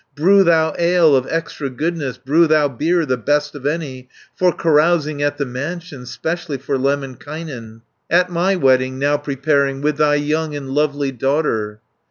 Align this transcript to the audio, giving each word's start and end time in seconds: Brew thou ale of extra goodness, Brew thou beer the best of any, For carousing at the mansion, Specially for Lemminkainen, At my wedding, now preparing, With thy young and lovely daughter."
Brew 0.15 0.43
thou 0.43 0.73
ale 0.79 1.15
of 1.15 1.27
extra 1.29 1.69
goodness, 1.69 2.17
Brew 2.17 2.47
thou 2.47 2.67
beer 2.67 3.05
the 3.05 3.17
best 3.17 3.53
of 3.53 3.67
any, 3.67 4.09
For 4.35 4.51
carousing 4.51 5.21
at 5.21 5.37
the 5.37 5.45
mansion, 5.45 6.07
Specially 6.07 6.57
for 6.57 6.75
Lemminkainen, 6.79 7.83
At 8.09 8.31
my 8.31 8.55
wedding, 8.55 8.97
now 8.97 9.17
preparing, 9.17 9.79
With 9.79 9.97
thy 9.97 10.15
young 10.15 10.55
and 10.55 10.71
lovely 10.71 11.11
daughter." 11.11 11.81